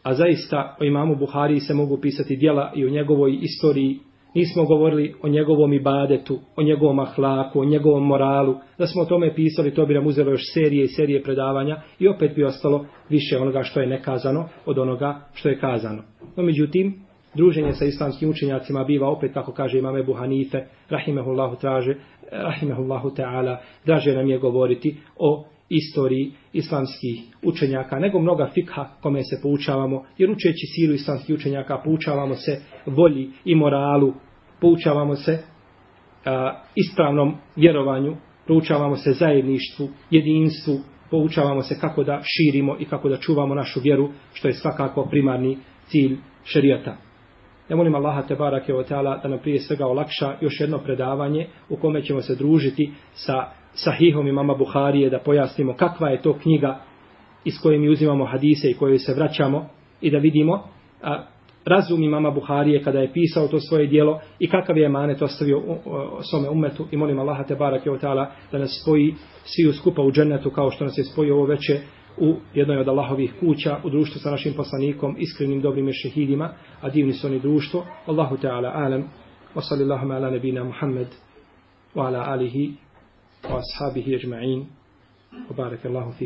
[0.04, 4.00] a zaista o imamu Buhari se mogu pisati dijela i o njegovoj istoriji
[4.36, 8.56] nismo govorili o njegovom ibadetu, o njegovom ahlaku, o njegovom moralu.
[8.78, 12.08] Da smo o tome pisali, to bi nam uzelo još serije i serije predavanja i
[12.08, 16.04] opet bi ostalo više onoga što je nekazano od onoga što je kazano.
[16.38, 16.94] No međutim,
[17.36, 21.96] druženje sa islamskim učenjacima biva opet, kako kaže imame Buhanife, rahimehullahu traže,
[22.32, 25.46] rahimehullahu ta'ala, draže nam je govoriti o
[25.78, 32.36] istoriji islamskih učenjaka, nego mnoga fikha kome se poučavamo, jer učeći siru islamskih učenjaka poučavamo
[32.36, 34.14] se volji i moralu,
[34.62, 35.40] poučavamo se
[36.26, 38.16] a, ispravnom vjerovanju,
[38.48, 40.80] poučavamo se zajedništvu, jedinstvu,
[41.12, 45.58] poučavamo se kako da širimo i kako da čuvamo našu vjeru, što je svakako primarni
[45.88, 46.98] cilj šerijata.
[47.70, 51.48] Ja molim Allaha te barake o teala da nam prije svega olakša još jedno predavanje
[51.70, 56.80] u kome ćemo se družiti sa sahihom imama Buharije da pojasnimo kakva je to knjiga
[57.46, 59.70] iz koje mi uzimamo hadise i koje se vraćamo
[60.02, 60.64] i da vidimo
[61.02, 61.24] a,
[61.66, 65.62] razum imama Buharije kada je pisao to svoje dijelo i kakav je emanet ostavio u,
[65.62, 65.76] u,
[66.20, 70.12] u svome umetu i molim Allaha te barak ta'ala da nas spoji svi skupa u
[70.12, 71.80] džennetu kao što nas je spojio ovo veče
[72.18, 77.14] u jednoj od Allahovih kuća, u društvu sa našim poslanikom, iskrenim dobrim šehidima, a divni
[77.14, 77.86] su oni društvo.
[78.06, 79.04] Allahu Teala alem,
[79.56, 81.08] wa sallallahu ala nebina Muhammed,
[81.96, 82.74] wa ala alihi,
[83.50, 84.68] وأصحابه أجمعين.
[85.52, 86.20] وبارك الله فيكم.